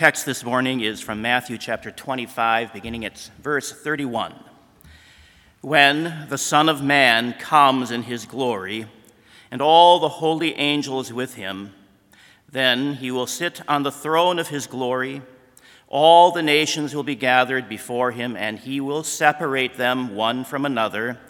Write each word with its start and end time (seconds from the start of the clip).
Text 0.00 0.24
this 0.24 0.44
morning 0.44 0.80
is 0.80 1.02
from 1.02 1.20
Matthew 1.20 1.58
chapter 1.58 1.90
25, 1.90 2.72
beginning 2.72 3.04
at 3.04 3.18
verse 3.38 3.70
31. 3.70 4.34
When 5.60 6.26
the 6.30 6.38
Son 6.38 6.70
of 6.70 6.82
Man 6.82 7.34
comes 7.34 7.90
in 7.90 8.04
his 8.04 8.24
glory, 8.24 8.86
and 9.50 9.60
all 9.60 9.98
the 9.98 10.08
holy 10.08 10.54
angels 10.54 11.12
with 11.12 11.34
him, 11.34 11.74
then 12.50 12.94
he 12.94 13.10
will 13.10 13.26
sit 13.26 13.60
on 13.68 13.82
the 13.82 13.92
throne 13.92 14.38
of 14.38 14.48
his 14.48 14.66
glory. 14.66 15.20
All 15.86 16.30
the 16.30 16.42
nations 16.42 16.94
will 16.94 17.02
be 17.02 17.14
gathered 17.14 17.68
before 17.68 18.10
him, 18.10 18.38
and 18.38 18.58
he 18.58 18.80
will 18.80 19.02
separate 19.02 19.76
them 19.76 20.14
one 20.16 20.44
from 20.44 20.64
another, 20.64 21.20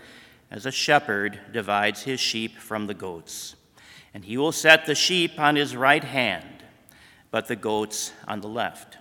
as 0.48 0.64
a 0.64 0.70
shepherd 0.70 1.40
divides 1.52 2.04
his 2.04 2.20
sheep 2.20 2.56
from 2.56 2.86
the 2.86 2.94
goats. 2.94 3.56
And 4.14 4.24
he 4.24 4.36
will 4.36 4.52
set 4.52 4.86
the 4.86 4.94
sheep 4.94 5.40
on 5.40 5.56
his 5.56 5.74
right 5.74 6.04
hand, 6.04 6.59
but 7.30 7.48
the 7.48 7.56
goats 7.56 8.12
on 8.26 8.40
the 8.40 8.48
left. 8.48 8.98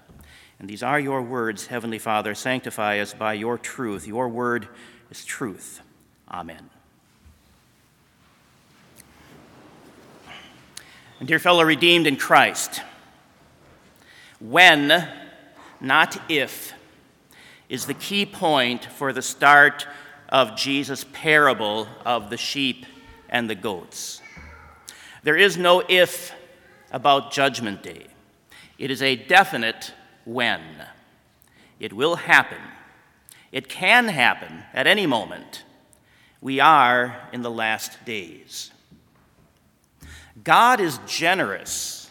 And 0.60 0.70
these 0.70 0.84
are 0.84 1.00
your 1.00 1.22
words, 1.22 1.68
Heavenly 1.68 2.00
Father. 2.00 2.36
Sanctify 2.36 3.00
us 3.00 3.14
by 3.14 3.34
your 3.34 3.58
truth. 3.58 4.08
Your 4.08 4.28
word 4.28 4.68
is 5.10 5.24
truth. 5.24 5.82
Amen. 6.30 6.70
And 11.20 11.28
dear 11.28 11.40
fellow 11.40 11.64
redeemed 11.64 12.08
in 12.08 12.16
Christ, 12.16 12.82
when, 14.40 15.08
not 15.82 16.18
if, 16.30 16.74
is 17.68 17.86
the 17.86 17.94
key 17.94 18.26
point 18.26 18.86
for 18.86 19.12
the 19.12 19.22
start 19.22 19.86
of 20.30 20.56
Jesus' 20.56 21.06
parable 21.12 21.88
of 22.06 22.30
the 22.30 22.38
sheep 22.38 22.86
and 23.30 23.50
the 23.50 23.56
goats. 23.56 24.22
There 25.24 25.36
is 25.36 25.58
no 25.58 25.84
if 25.88 26.34
about 26.92 27.32
Judgment 27.32 27.84
Day, 27.84 28.08
it 28.80 28.90
is 28.90 29.02
a 29.02 29.16
definite 29.16 29.94
when. 30.26 30.62
It 31.80 31.94
will 31.94 32.16
happen. 32.16 32.58
It 33.52 33.68
can 33.68 34.08
happen 34.08 34.64
at 34.74 34.88
any 34.88 35.06
moment. 35.06 35.64
We 36.42 36.60
are 36.62 37.28
in 37.34 37.42
the 37.42 37.52
last 37.52 38.04
days. 38.06 38.72
God 40.44 40.80
is 40.80 41.00
generous 41.06 42.10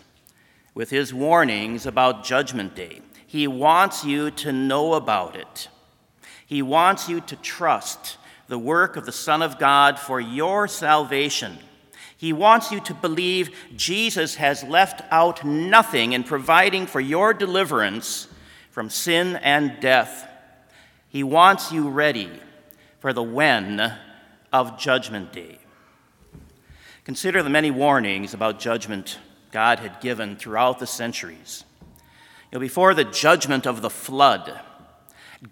with 0.75 0.91
his 0.91 1.15
warnings 1.15 1.87
about 1.87 2.25
Judgment 2.25 2.75
Day. 2.75 3.01
He 3.27 3.49
wants 3.49 4.05
you 4.05 4.31
to 4.33 4.53
know 4.53 4.93
about 4.95 5.37
it. 5.37 5.69
He 6.47 6.61
wants 6.61 7.09
you 7.09 7.21
to 7.23 7.37
trust 7.37 8.19
the 8.49 8.59
work 8.59 8.97
of 8.97 9.07
the 9.07 9.13
Son 9.13 9.43
of 9.43 9.59
God 9.59 9.99
for 9.99 10.21
your 10.21 10.69
salvation. 10.69 11.59
He 12.19 12.33
wants 12.33 12.73
you 12.73 12.81
to 12.81 12.95
believe 12.95 13.55
Jesus 13.77 14.35
has 14.35 14.65
left 14.65 15.03
out 15.13 15.45
nothing 15.45 16.13
in 16.13 16.25
providing 16.25 16.87
for 16.87 17.01
your 17.01 17.33
deliverance 17.33 18.27
from 18.73 18.91
sin 18.91 19.37
and 19.37 19.79
death. 19.81 20.29
He 21.09 21.23
wants 21.23 21.71
you 21.71 21.89
ready 21.89 22.29
for 22.99 23.13
the 23.13 23.23
when 23.23 23.95
of 24.53 24.81
Judgment 24.81 25.33
Day. 25.33 25.59
Consider 27.05 27.41
the 27.41 27.51
many 27.51 27.71
warnings 27.71 28.35
about 28.35 28.59
judgment 28.59 29.21
God 29.53 29.79
had 29.79 30.01
given 30.01 30.35
throughout 30.35 30.81
the 30.81 30.89
centuries. 30.89 31.65
You 32.51 32.57
know, 32.57 32.61
before 32.61 32.95
the 32.95 33.05
judgment 33.05 33.65
of 33.65 33.81
the 33.81 33.91
flood, 33.91 34.61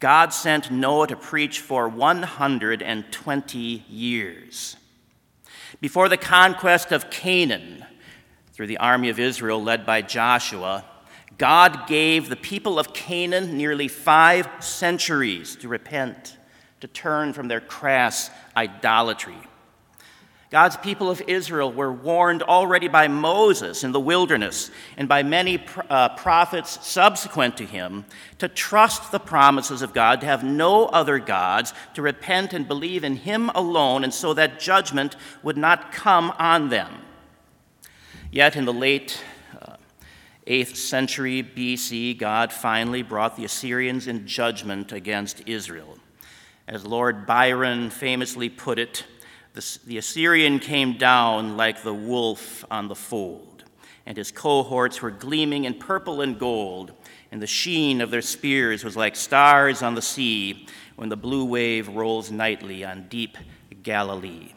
God 0.00 0.32
sent 0.32 0.72
Noah 0.72 1.06
to 1.06 1.16
preach 1.16 1.60
for 1.60 1.88
120 1.88 3.58
years. 3.88 4.76
Before 5.80 6.08
the 6.08 6.16
conquest 6.16 6.92
of 6.92 7.10
Canaan 7.10 7.84
through 8.52 8.66
the 8.66 8.78
army 8.78 9.08
of 9.08 9.18
Israel 9.18 9.62
led 9.62 9.84
by 9.84 10.02
Joshua, 10.02 10.84
God 11.38 11.86
gave 11.86 12.28
the 12.28 12.36
people 12.36 12.78
of 12.78 12.94
Canaan 12.94 13.56
nearly 13.56 13.88
five 13.88 14.48
centuries 14.60 15.56
to 15.56 15.68
repent, 15.68 16.38
to 16.80 16.88
turn 16.88 17.32
from 17.32 17.48
their 17.48 17.60
crass 17.60 18.30
idolatry. 18.56 19.36
God's 20.48 20.76
people 20.76 21.10
of 21.10 21.20
Israel 21.26 21.72
were 21.72 21.92
warned 21.92 22.42
already 22.42 22.86
by 22.86 23.08
Moses 23.08 23.82
in 23.82 23.90
the 23.90 23.98
wilderness 23.98 24.70
and 24.96 25.08
by 25.08 25.24
many 25.24 25.64
uh, 25.90 26.10
prophets 26.10 26.86
subsequent 26.86 27.56
to 27.56 27.66
him 27.66 28.04
to 28.38 28.46
trust 28.46 29.10
the 29.10 29.18
promises 29.18 29.82
of 29.82 29.92
God, 29.92 30.20
to 30.20 30.26
have 30.26 30.44
no 30.44 30.86
other 30.86 31.18
gods, 31.18 31.74
to 31.94 32.02
repent 32.02 32.52
and 32.52 32.68
believe 32.68 33.02
in 33.02 33.16
him 33.16 33.50
alone, 33.56 34.04
and 34.04 34.14
so 34.14 34.34
that 34.34 34.60
judgment 34.60 35.16
would 35.42 35.56
not 35.56 35.90
come 35.90 36.32
on 36.38 36.68
them. 36.68 37.02
Yet 38.30 38.54
in 38.54 38.66
the 38.66 38.72
late 38.72 39.20
uh, 39.60 39.76
8th 40.46 40.76
century 40.76 41.42
BC, 41.42 42.16
God 42.18 42.52
finally 42.52 43.02
brought 43.02 43.36
the 43.36 43.44
Assyrians 43.44 44.06
in 44.06 44.28
judgment 44.28 44.92
against 44.92 45.42
Israel. 45.46 45.98
As 46.68 46.84
Lord 46.84 47.26
Byron 47.26 47.90
famously 47.90 48.48
put 48.48 48.78
it, 48.78 49.04
the, 49.56 49.78
the 49.86 49.96
Assyrian 49.96 50.58
came 50.58 50.98
down 50.98 51.56
like 51.56 51.82
the 51.82 51.94
wolf 51.94 52.62
on 52.70 52.88
the 52.88 52.94
fold, 52.94 53.64
and 54.04 54.14
his 54.14 54.30
cohorts 54.30 55.00
were 55.00 55.10
gleaming 55.10 55.64
in 55.64 55.72
purple 55.72 56.20
and 56.20 56.38
gold, 56.38 56.92
and 57.32 57.40
the 57.40 57.46
sheen 57.46 58.02
of 58.02 58.10
their 58.10 58.20
spears 58.20 58.84
was 58.84 58.98
like 58.98 59.16
stars 59.16 59.82
on 59.82 59.94
the 59.94 60.02
sea 60.02 60.66
when 60.96 61.08
the 61.08 61.16
blue 61.16 61.46
wave 61.46 61.88
rolls 61.88 62.30
nightly 62.30 62.84
on 62.84 63.08
deep 63.08 63.38
Galilee. 63.82 64.52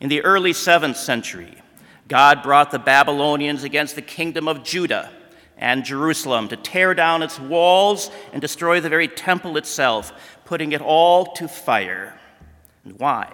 In 0.00 0.08
the 0.08 0.24
early 0.24 0.52
7th 0.52 0.96
century, 0.96 1.62
God 2.08 2.42
brought 2.42 2.72
the 2.72 2.80
Babylonians 2.80 3.62
against 3.62 3.94
the 3.94 4.02
kingdom 4.02 4.48
of 4.48 4.64
Judah 4.64 5.12
and 5.56 5.84
Jerusalem 5.84 6.48
to 6.48 6.56
tear 6.56 6.94
down 6.94 7.22
its 7.22 7.38
walls 7.38 8.10
and 8.32 8.40
destroy 8.40 8.80
the 8.80 8.88
very 8.88 9.06
temple 9.06 9.56
itself, 9.56 10.12
putting 10.44 10.72
it 10.72 10.80
all 10.80 11.26
to 11.34 11.46
fire. 11.46 12.18
And 12.84 12.98
why? 12.98 13.32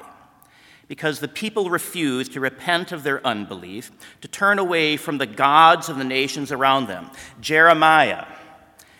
Because 0.88 1.20
the 1.20 1.28
people 1.28 1.70
refused 1.70 2.32
to 2.32 2.40
repent 2.40 2.92
of 2.92 3.02
their 3.02 3.24
unbelief, 3.26 3.92
to 4.22 4.28
turn 4.28 4.58
away 4.58 4.96
from 4.96 5.18
the 5.18 5.26
gods 5.26 5.88
of 5.88 5.98
the 5.98 6.04
nations 6.04 6.50
around 6.50 6.88
them. 6.88 7.10
Jeremiah 7.40 8.24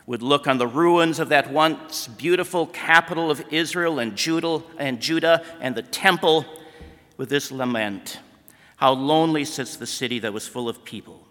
would 0.06 0.22
look 0.22 0.46
on 0.46 0.58
the 0.58 0.66
ruins 0.66 1.18
of 1.18 1.30
that 1.30 1.50
once 1.50 2.06
beautiful 2.06 2.66
capital 2.66 3.30
of 3.30 3.44
Israel 3.50 3.98
and 3.98 4.16
Judah 4.16 4.62
and, 4.78 5.74
the 5.74 5.82
temple 5.82 6.44
with 7.16 7.28
this 7.28 7.50
lament 7.50 8.18
How 8.76 8.92
lonely 8.92 9.44
sits 9.44 9.76
the 9.76 9.86
city 9.86 10.18
that 10.20 10.32
was 10.32 10.46
full 10.46 10.68
of 10.68 10.84
people. 10.84 11.26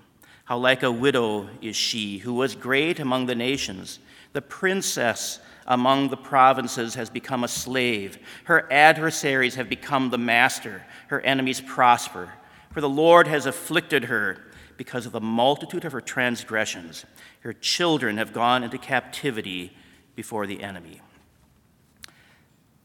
How 0.46 0.58
like 0.58 0.84
a 0.84 0.92
widow 0.92 1.50
is 1.62 1.76
she 1.76 2.20
who 2.20 2.34
was 2.34 2.56
great 2.56 3.00
among 3.00 3.26
the 3.26 3.36
nations, 3.36 4.00
the 4.34 4.42
princess 4.42 5.40
among 5.68 6.10
the 6.10 6.18
provinces 6.18 6.96
has 6.96 7.10
become 7.10 7.44
a 7.44 7.48
slave. 7.48 8.18
Her 8.46 8.72
adversaries 8.72 9.56
have 9.56 9.70
become 9.70 10.10
the 10.10 10.18
master. 10.18 10.84
Her 11.08 11.22
enemies 11.22 11.62
prosper. 11.62 12.32
For 12.72 12.82
the 12.82 12.90
Lord 12.90 13.28
has 13.28 13.46
afflicted 13.46 14.06
her 14.06 14.38
because 14.78 15.06
of 15.06 15.12
the 15.12 15.22
multitude 15.22 15.84
of 15.84 15.92
her 15.92 16.02
transgressions. 16.02 17.06
Her 17.42 17.54
children 17.54 18.18
have 18.18 18.34
gone 18.34 18.64
into 18.64 18.78
captivity 18.78 19.76
before 20.16 20.48
the 20.48 20.64
enemy. 20.64 21.02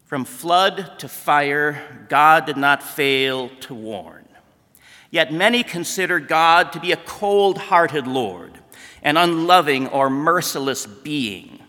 From 0.06 0.24
flood 0.24 0.98
to 0.98 1.08
fire, 1.08 2.06
God 2.08 2.44
did 2.44 2.56
not 2.56 2.82
fail 2.82 3.48
to 3.60 3.74
warn. 3.74 4.28
Yet 5.10 5.32
many 5.32 5.62
consider 5.62 6.18
God 6.20 6.72
to 6.72 6.80
be 6.80 6.92
a 6.92 6.96
cold 6.96 7.58
hearted 7.58 8.06
Lord, 8.06 8.58
an 9.02 9.16
unloving 9.16 9.88
or 9.88 10.10
merciless 10.10 10.86
being. 10.86 11.61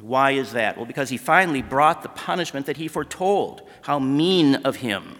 Why 0.00 0.32
is 0.32 0.52
that? 0.52 0.76
Well, 0.76 0.86
because 0.86 1.10
he 1.10 1.16
finally 1.16 1.62
brought 1.62 2.02
the 2.02 2.08
punishment 2.08 2.66
that 2.66 2.76
he 2.76 2.88
foretold. 2.88 3.62
How 3.82 3.98
mean 3.98 4.56
of 4.56 4.76
him. 4.76 5.18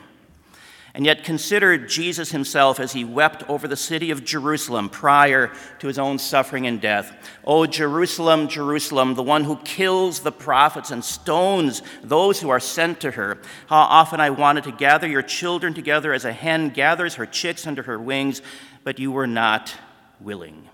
And 0.97 1.05
yet, 1.05 1.25
consider 1.25 1.77
Jesus 1.77 2.31
himself 2.31 2.79
as 2.79 2.93
he 2.93 3.05
wept 3.05 3.43
over 3.51 3.67
the 3.67 3.77
city 3.77 4.13
of 4.13 4.25
Jerusalem 4.25 4.89
prior 4.89 5.51
to 5.81 5.89
his 5.89 5.99
own 5.99 6.21
suffering 6.21 6.69
and 6.69 6.81
death. 6.81 7.13
Oh, 7.45 7.67
Jerusalem, 7.67 8.47
Jerusalem, 8.47 9.15
the 9.15 9.23
one 9.23 9.43
who 9.43 9.57
kills 9.57 10.21
the 10.21 10.31
prophets 10.31 10.93
and 10.93 11.05
stones 11.05 11.83
those 12.05 12.41
who 12.41 12.49
are 12.49 12.61
sent 12.61 13.01
to 13.01 13.11
her. 13.11 13.39
How 13.67 13.79
often 13.79 14.21
I 14.21 14.31
wanted 14.31 14.65
to 14.65 14.73
gather 14.73 15.09
your 15.09 15.23
children 15.23 15.75
together 15.75 16.13
as 16.13 16.25
a 16.25 16.33
hen 16.33 16.71
gathers 16.71 17.17
her 17.17 17.27
chicks 17.27 17.67
under 17.67 17.83
her 17.83 17.99
wings, 17.99 18.41
but 18.85 19.01
you 19.01 19.11
were 19.11 19.27
not 19.27 19.75
willing. 20.21 20.69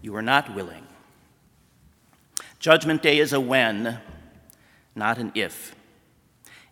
You 0.00 0.12
were 0.12 0.22
not 0.22 0.54
willing. 0.54 0.87
Judgment 2.58 3.02
Day 3.02 3.18
is 3.18 3.32
a 3.32 3.40
when, 3.40 3.98
not 4.96 5.18
an 5.18 5.30
if. 5.36 5.76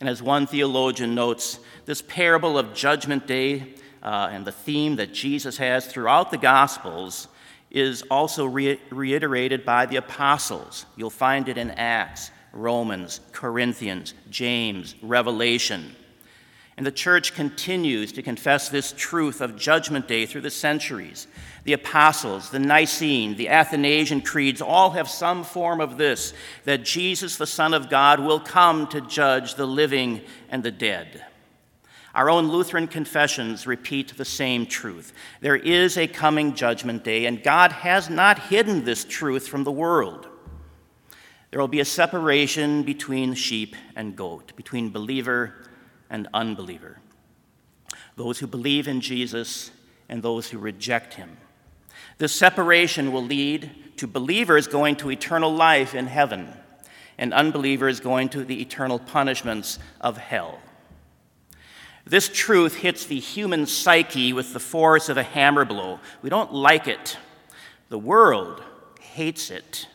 And 0.01 0.09
as 0.09 0.21
one 0.21 0.47
theologian 0.47 1.15
notes, 1.15 1.61
this 1.85 2.03
parable 2.03 2.59
of 2.59 2.75
Judgment 2.75 3.27
Day 3.27 3.75
uh, 4.03 4.29
and 4.33 4.45
the 4.45 4.53
theme 4.53 4.97
that 4.97 5.15
Jesus 5.15 5.59
has 5.59 5.87
throughout 5.87 6.33
the 6.33 6.39
Gospels 6.39 7.29
is 7.71 8.03
also 8.11 8.47
re- 8.47 8.81
reiterated 8.91 9.65
by 9.65 9.87
the 9.87 9.97
apostles. 9.97 10.87
You'll 10.97 11.09
find 11.11 11.49
it 11.49 11.57
in 11.57 11.71
Acts, 11.71 12.33
Romans, 12.53 13.21
Corinthians, 13.33 14.15
James, 14.29 14.97
Revelation. 15.03 15.95
And 16.77 16.85
the 16.85 16.93
church 16.93 17.35
continues 17.35 18.13
to 18.13 18.23
confess 18.23 18.69
this 18.69 18.93
truth 18.93 19.41
of 19.41 19.57
Judgment 19.57 20.07
Day 20.07 20.27
through 20.27 20.43
the 20.43 20.51
centuries. 20.51 21.27
The 21.65 21.73
Apostles, 21.73 22.51
the 22.51 22.59
Nicene, 22.59 23.37
the 23.37 23.49
Athanasian 23.49 24.21
creeds 24.21 24.61
all 24.61 24.91
have 24.91 25.09
some 25.09 25.43
form 25.43 25.81
of 25.81 25.97
this 25.97 26.35
that 26.65 26.85
Jesus, 26.85 27.37
the 27.37 27.47
Son 27.47 27.73
of 27.73 27.89
God, 27.89 28.21
will 28.21 28.41
come 28.41 28.87
to 28.89 29.01
judge 29.01 29.55
the 29.55 29.67
living 29.67 30.21
and 30.51 30.63
the 30.63 30.71
dead. 30.71 31.25
Our 32.15 32.31
own 32.31 32.49
Lutheran 32.49 32.89
confessions 32.89 33.67
repeat 33.67 34.17
the 34.17 34.25
same 34.25 34.67
truth. 34.67 35.13
There 35.41 35.57
is 35.57 35.97
a 35.97 36.07
coming 36.07 36.55
judgment 36.55 37.05
day, 37.05 37.27
and 37.27 37.43
God 37.43 37.73
has 37.73 38.09
not 38.11 38.39
hidden 38.39 38.85
this 38.85 39.05
truth 39.05 39.49
from 39.49 39.65
the 39.65 39.73
world. 39.73 40.29
There 41.51 41.61
will 41.61 41.69
be 41.69 41.81
a 41.81 41.87
separation 41.87 42.83
between 42.83 43.35
sheep 43.35 43.77
and 43.95 44.17
goat, 44.17 44.55
between 44.57 44.91
believer 44.91 45.55
and 46.11 46.29
unbeliever, 46.33 46.99
those 48.17 48.39
who 48.39 48.47
believe 48.47 48.89
in 48.89 49.01
Jesus 49.01 49.71
and 50.09 50.23
those 50.23 50.51
who 50.51 50.59
reject 50.59 51.15
him. 51.15 51.37
This 52.19 52.33
separation 52.33 53.13
will 53.13 53.25
lead 53.25 53.71
to 53.99 54.07
believers 54.07 54.67
going 54.67 54.97
to 54.97 55.11
eternal 55.11 55.53
life 55.53 55.95
in 55.95 56.07
heaven 56.07 56.53
and 57.19 57.33
unbelievers 57.33 58.01
going 58.01 58.29
to 58.31 58.45
the 58.45 58.61
eternal 58.61 58.99
punishments 58.99 59.79
of 60.01 60.17
hell. 60.17 60.59
This 62.05 62.29
truth 62.29 62.77
hits 62.77 63.07
the 63.07 63.19
human 63.19 63.67
psyche 63.67 64.33
with 64.33 64.53
the 64.53 64.61
force 64.61 65.09
of 65.09 65.17
a 65.17 65.23
hammer 65.23 65.65
blow. 65.65 65.99
We 66.23 66.31
don't 66.31 66.53
like 66.53 66.87
it. 66.87 67.19
The 67.89 67.99
world 67.99 68.63
hates 69.01 69.51
it. 69.51 69.89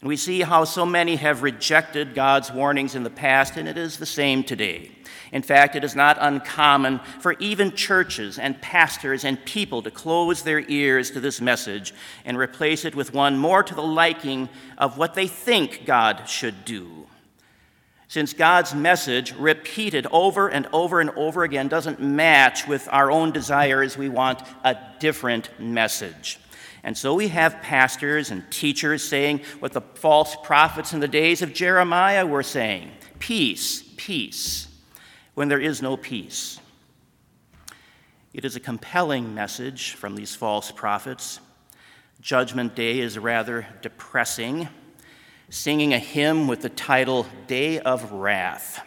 And 0.00 0.08
we 0.08 0.16
see 0.16 0.42
how 0.42 0.64
so 0.64 0.84
many 0.84 1.16
have 1.16 1.42
rejected 1.42 2.14
God's 2.14 2.52
warnings 2.52 2.94
in 2.94 3.04
the 3.04 3.10
past, 3.10 3.56
and 3.56 3.66
it 3.66 3.78
is 3.78 3.96
the 3.96 4.04
same 4.04 4.44
today. 4.44 4.90
In 5.34 5.42
fact, 5.42 5.74
it 5.74 5.82
is 5.82 5.96
not 5.96 6.16
uncommon 6.20 7.00
for 7.18 7.32
even 7.40 7.74
churches 7.74 8.38
and 8.38 8.62
pastors 8.62 9.24
and 9.24 9.44
people 9.44 9.82
to 9.82 9.90
close 9.90 10.42
their 10.42 10.60
ears 10.70 11.10
to 11.10 11.20
this 11.20 11.40
message 11.40 11.92
and 12.24 12.38
replace 12.38 12.84
it 12.84 12.94
with 12.94 13.12
one 13.12 13.36
more 13.36 13.64
to 13.64 13.74
the 13.74 13.82
liking 13.82 14.48
of 14.78 14.96
what 14.96 15.14
they 15.14 15.26
think 15.26 15.86
God 15.86 16.28
should 16.28 16.64
do. 16.64 17.08
Since 18.06 18.32
God's 18.32 18.76
message, 18.76 19.34
repeated 19.34 20.06
over 20.12 20.46
and 20.46 20.68
over 20.72 21.00
and 21.00 21.10
over 21.10 21.42
again, 21.42 21.66
doesn't 21.66 22.00
match 22.00 22.68
with 22.68 22.88
our 22.92 23.10
own 23.10 23.32
desires, 23.32 23.98
we 23.98 24.08
want 24.08 24.40
a 24.62 24.76
different 25.00 25.50
message. 25.58 26.38
And 26.84 26.96
so 26.96 27.12
we 27.12 27.26
have 27.28 27.60
pastors 27.60 28.30
and 28.30 28.48
teachers 28.52 29.02
saying 29.02 29.40
what 29.58 29.72
the 29.72 29.80
false 29.80 30.36
prophets 30.44 30.92
in 30.92 31.00
the 31.00 31.08
days 31.08 31.42
of 31.42 31.52
Jeremiah 31.52 32.24
were 32.24 32.44
saying 32.44 32.92
peace, 33.18 33.82
peace, 33.96 34.68
when 35.34 35.48
there 35.48 35.60
is 35.60 35.82
no 35.82 35.96
peace. 35.96 36.60
It 38.32 38.44
is 38.44 38.56
a 38.56 38.60
compelling 38.60 39.34
message 39.34 39.92
from 39.92 40.16
these 40.16 40.34
false 40.34 40.70
prophets. 40.70 41.40
Judgment 42.20 42.74
Day 42.74 43.00
is 43.00 43.18
rather 43.18 43.66
depressing. 43.82 44.68
Singing 45.50 45.92
a 45.92 45.98
hymn 45.98 46.48
with 46.48 46.62
the 46.62 46.68
title 46.68 47.26
Day 47.46 47.78
of 47.78 48.10
Wrath 48.12 48.84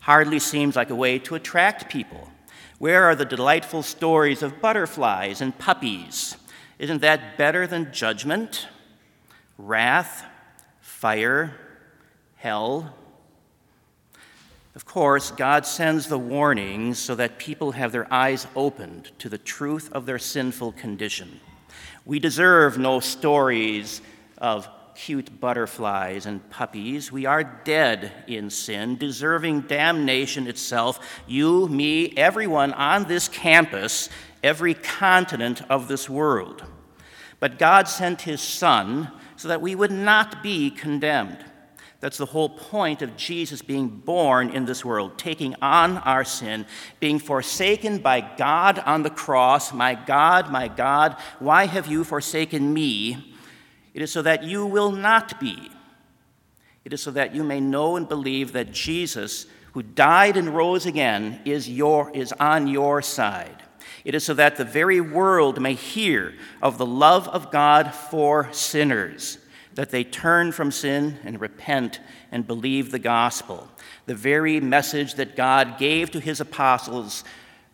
hardly 0.00 0.38
seems 0.38 0.76
like 0.76 0.90
a 0.90 0.94
way 0.94 1.18
to 1.18 1.34
attract 1.34 1.90
people. 1.90 2.30
Where 2.78 3.04
are 3.04 3.14
the 3.14 3.24
delightful 3.24 3.82
stories 3.82 4.42
of 4.42 4.60
butterflies 4.60 5.40
and 5.40 5.58
puppies? 5.58 6.36
Isn't 6.78 7.00
that 7.00 7.36
better 7.36 7.66
than 7.66 7.92
judgment, 7.92 8.68
wrath, 9.56 10.24
fire, 10.80 11.54
hell? 12.36 12.94
Of 14.78 14.84
course, 14.84 15.32
God 15.32 15.66
sends 15.66 16.06
the 16.06 16.20
warnings 16.20 17.00
so 17.00 17.16
that 17.16 17.40
people 17.40 17.72
have 17.72 17.90
their 17.90 18.06
eyes 18.14 18.46
opened 18.54 19.10
to 19.18 19.28
the 19.28 19.36
truth 19.36 19.90
of 19.90 20.06
their 20.06 20.20
sinful 20.20 20.70
condition. 20.70 21.40
We 22.04 22.20
deserve 22.20 22.78
no 22.78 23.00
stories 23.00 24.00
of 24.40 24.68
cute 24.94 25.40
butterflies 25.40 26.26
and 26.26 26.48
puppies. 26.48 27.10
We 27.10 27.26
are 27.26 27.42
dead 27.42 28.12
in 28.28 28.50
sin, 28.50 28.96
deserving 28.98 29.62
damnation 29.62 30.46
itself. 30.46 31.24
You, 31.26 31.66
me, 31.66 32.16
everyone 32.16 32.72
on 32.72 33.08
this 33.08 33.26
campus 33.26 34.08
every 34.44 34.74
continent 34.74 35.60
of 35.68 35.88
this 35.88 36.08
world. 36.08 36.62
But 37.40 37.58
God 37.58 37.88
sent 37.88 38.22
his 38.22 38.40
Son 38.40 39.10
so 39.34 39.48
that 39.48 39.60
we 39.60 39.74
would 39.74 39.90
not 39.90 40.40
be 40.40 40.70
condemned. 40.70 41.44
That's 42.00 42.18
the 42.18 42.26
whole 42.26 42.48
point 42.48 43.02
of 43.02 43.16
Jesus 43.16 43.60
being 43.60 43.88
born 43.88 44.50
in 44.50 44.66
this 44.66 44.84
world, 44.84 45.18
taking 45.18 45.56
on 45.60 45.98
our 45.98 46.22
sin, 46.22 46.64
being 47.00 47.18
forsaken 47.18 47.98
by 47.98 48.20
God 48.20 48.78
on 48.78 49.02
the 49.02 49.10
cross. 49.10 49.72
My 49.72 49.94
God, 49.94 50.52
my 50.52 50.68
God, 50.68 51.16
why 51.40 51.66
have 51.66 51.88
you 51.88 52.04
forsaken 52.04 52.72
me? 52.72 53.34
It 53.94 54.02
is 54.02 54.12
so 54.12 54.22
that 54.22 54.44
you 54.44 54.64
will 54.64 54.92
not 54.92 55.40
be. 55.40 55.70
It 56.84 56.92
is 56.92 57.02
so 57.02 57.10
that 57.10 57.34
you 57.34 57.42
may 57.42 57.60
know 57.60 57.96
and 57.96 58.08
believe 58.08 58.52
that 58.52 58.70
Jesus, 58.70 59.46
who 59.72 59.82
died 59.82 60.36
and 60.36 60.54
rose 60.54 60.86
again, 60.86 61.40
is, 61.44 61.68
your, 61.68 62.10
is 62.14 62.32
on 62.34 62.68
your 62.68 63.02
side. 63.02 63.64
It 64.04 64.14
is 64.14 64.24
so 64.24 64.34
that 64.34 64.56
the 64.56 64.64
very 64.64 65.00
world 65.00 65.60
may 65.60 65.74
hear 65.74 66.34
of 66.62 66.78
the 66.78 66.86
love 66.86 67.26
of 67.28 67.50
God 67.50 67.92
for 67.92 68.50
sinners, 68.52 69.38
that 69.78 69.90
they 69.90 70.02
turn 70.02 70.50
from 70.50 70.72
sin 70.72 71.16
and 71.22 71.40
repent 71.40 72.00
and 72.32 72.44
believe 72.44 72.90
the 72.90 72.98
gospel. 72.98 73.68
The 74.06 74.14
very 74.16 74.58
message 74.58 75.14
that 75.14 75.36
God 75.36 75.78
gave 75.78 76.10
to 76.10 76.18
his 76.18 76.40
apostles 76.40 77.22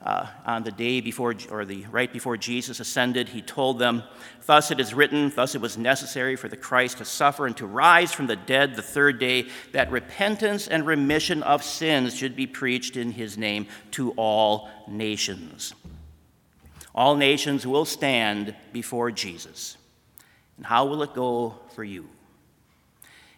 uh, 0.03 0.27
on 0.45 0.65
the 0.65 0.71
day 0.71 1.01
before, 1.01 1.35
or 1.51 1.65
the 1.65 1.87
right 1.87 2.13
before 2.13 2.37
Jesus 2.37 2.79
ascended, 2.79 3.31
he 3.31 3.41
told 3.41 3.79
them, 3.79 4.03
Thus 4.45 4.71
it 4.71 4.81
is 4.81 4.93
written, 4.93 5.33
thus 5.35 5.55
it 5.55 5.63
was 5.63 5.79
necessary 5.79 6.37
for 6.37 6.47
the 6.47 6.59
Christ 6.59 6.99
to 6.99 7.07
suffer 7.07 7.47
and 7.47 7.57
to 7.57 7.67
rise 7.67 8.13
from 8.13 8.27
the 8.27 8.37
dead 8.37 8.77
the 8.77 8.83
third 8.83 9.19
day, 9.19 9.49
that 9.73 9.91
repentance 9.91 10.69
and 10.69 10.85
remission 10.85 11.43
of 11.43 11.65
sins 11.65 12.15
should 12.15 12.37
be 12.37 12.47
preached 12.47 12.99
in 12.99 13.13
his 13.13 13.39
name 13.39 13.67
to 13.93 14.11
all 14.19 14.69
nations. 14.87 15.73
All 16.95 17.17
nations 17.17 17.67
will 17.67 17.87
stand 17.87 18.55
before 18.75 19.11
Jesus. 19.11 19.79
And 20.57 20.67
how 20.67 20.87
will 20.87 21.03
it 21.03 21.15
go 21.15 21.55
for 21.75 21.85
you? 21.85 22.09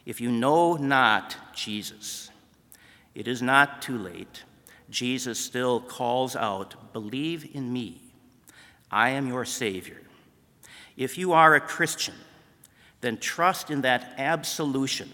If 0.05 0.21
you 0.21 0.31
know 0.31 0.75
not 0.75 1.37
Jesus, 1.55 2.31
it 3.15 3.27
is 3.27 3.43
not 3.43 3.83
too 3.83 3.99
late. 3.99 4.45
Jesus 4.89 5.39
still 5.39 5.81
calls 5.81 6.37
out, 6.37 6.93
Believe 6.93 7.55
in 7.55 7.73
me. 7.73 8.01
I 8.91 9.11
am 9.11 9.27
your 9.27 9.45
Savior. 9.45 10.01
If 10.97 11.19
you 11.19 11.33
are 11.33 11.55
a 11.55 11.61
Christian, 11.61 12.15
then 13.01 13.19
trust 13.19 13.71
in 13.71 13.83
that 13.83 14.15
absolution 14.17 15.13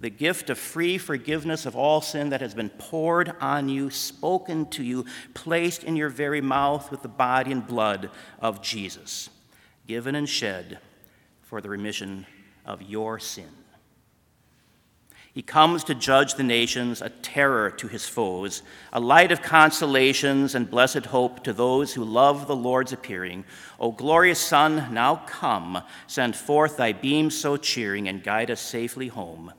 the 0.00 0.10
gift 0.10 0.48
of 0.48 0.58
free 0.58 0.96
forgiveness 0.96 1.66
of 1.66 1.74
all 1.74 2.00
sin 2.00 2.30
that 2.30 2.40
has 2.40 2.54
been 2.54 2.70
poured 2.70 3.32
on 3.40 3.68
you, 3.68 3.90
spoken 3.90 4.66
to 4.66 4.84
you, 4.84 5.04
placed 5.34 5.82
in 5.82 5.96
your 5.96 6.08
very 6.08 6.40
mouth 6.40 6.90
with 6.90 7.02
the 7.02 7.08
body 7.08 7.50
and 7.50 7.66
blood 7.66 8.08
of 8.40 8.62
Jesus, 8.62 9.28
given 9.86 10.14
and 10.14 10.28
shed 10.28 10.78
for 11.48 11.62
the 11.62 11.70
remission 11.70 12.26
of 12.66 12.82
your 12.82 13.18
sin. 13.18 13.48
He 15.32 15.40
comes 15.40 15.82
to 15.84 15.94
judge 15.94 16.34
the 16.34 16.42
nations, 16.42 17.00
a 17.00 17.08
terror 17.08 17.70
to 17.70 17.88
his 17.88 18.06
foes, 18.06 18.62
a 18.92 19.00
light 19.00 19.32
of 19.32 19.40
consolations 19.40 20.54
and 20.54 20.70
blessed 20.70 21.06
hope 21.06 21.42
to 21.44 21.54
those 21.54 21.94
who 21.94 22.04
love 22.04 22.46
the 22.46 22.56
Lord's 22.56 22.92
appearing. 22.92 23.46
O 23.80 23.92
glorious 23.92 24.38
Sun, 24.38 24.92
now 24.92 25.22
come, 25.26 25.82
send 26.06 26.36
forth 26.36 26.76
thy 26.76 26.92
beams 26.92 27.38
so 27.38 27.56
cheering, 27.56 28.08
and 28.08 28.22
guide 28.22 28.50
us 28.50 28.60
safely 28.60 29.08
home. 29.08 29.50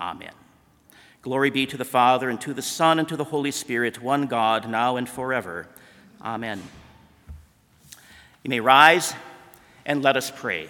Amen. 0.00 0.32
Glory 1.20 1.50
be 1.50 1.66
to 1.66 1.76
the 1.76 1.84
Father, 1.84 2.28
and 2.30 2.40
to 2.40 2.52
the 2.52 2.62
Son, 2.62 2.98
and 2.98 3.08
to 3.08 3.16
the 3.16 3.24
Holy 3.24 3.52
Spirit, 3.52 4.02
one 4.02 4.26
God, 4.26 4.68
now 4.68 4.96
and 4.96 5.08
forever. 5.08 5.68
Amen. 6.20 6.60
You 8.42 8.48
may 8.48 8.60
rise 8.60 9.14
and 9.86 10.02
let 10.02 10.16
us 10.16 10.32
pray. 10.34 10.68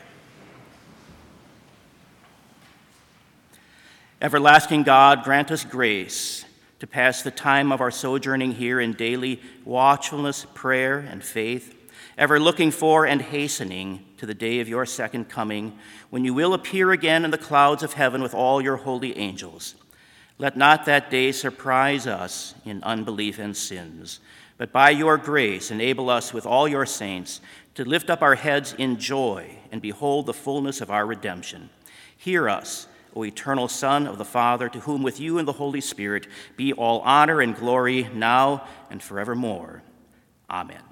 Everlasting 4.23 4.85
God, 4.85 5.25
grant 5.25 5.51
us 5.51 5.65
grace 5.65 6.45
to 6.79 6.87
pass 6.87 7.23
the 7.23 7.33
time 7.33 7.73
of 7.73 7.81
our 7.81 7.91
sojourning 7.91 8.53
here 8.53 8.79
in 8.79 8.93
daily 8.93 9.43
watchfulness, 9.65 10.47
prayer, 10.55 11.01
and 11.01 11.25
faith, 11.25 11.75
ever 12.17 12.39
looking 12.39 12.71
for 12.71 13.05
and 13.05 13.21
hastening 13.21 14.05
to 14.19 14.25
the 14.25 14.33
day 14.33 14.61
of 14.61 14.69
your 14.69 14.87
second 14.87 15.29
coming, 15.29 15.77
when 16.11 16.25
you 16.25 16.33
will 16.35 16.55
appear 16.55 16.93
again 16.93 17.25
in 17.25 17.33
the 17.33 17.37
clouds 17.37 17.83
of 17.83 17.95
heaven 17.95 18.23
with 18.23 18.33
all 18.33 18.63
your 18.63 18.77
holy 18.77 19.19
angels. 19.19 19.75
Let 20.39 20.57
not 20.57 20.85
that 20.85 21.11
day 21.11 21.33
surprise 21.33 22.07
us 22.07 22.55
in 22.65 22.81
unbelief 22.85 23.41
and 23.41 23.57
sins, 23.57 24.21
but 24.57 24.71
by 24.71 24.91
your 24.91 25.19
grace 25.19 25.73
enable 25.73 26.09
us 26.09 26.33
with 26.33 26.47
all 26.47 26.69
your 26.69 26.87
saints 26.87 27.41
to 27.75 27.85
lift 27.85 28.09
up 28.09 28.23
our 28.23 28.37
heads 28.37 28.73
in 28.79 29.01
joy 29.01 29.59
and 29.73 29.83
behold 29.83 30.27
the 30.27 30.33
fullness 30.33 30.81
of 30.81 30.93
our 30.93 31.05
redemption. 31.05 31.71
Hear 32.17 32.49
us 32.49 32.87
O 33.15 33.25
eternal 33.25 33.69
Son 33.69 34.07
of 34.07 34.19
the 34.19 34.25
Father, 34.25 34.69
to 34.69 34.81
whom 34.81 35.03
with 35.03 35.21
you 35.21 35.39
and 35.39 35.47
the 35.47 35.53
Holy 35.53 35.81
Spirit 35.81 36.27
be 36.57 36.73
all 36.73 37.01
honor 37.01 37.41
and 37.41 37.57
glory 37.57 38.09
now 38.15 38.67
and 38.91 39.03
forevermore. 39.03 39.83
Amen. 40.51 40.92